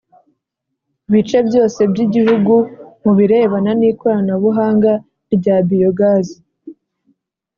bice 1.11 1.37
byose 1.47 1.79
by 1.91 1.99
Igihugu 2.05 2.53
mu 3.03 3.11
birebana 3.17 3.71
n 3.79 3.81
ikoranabuhanga 3.89 4.91
rya 5.35 5.57
Biogaz 5.67 6.27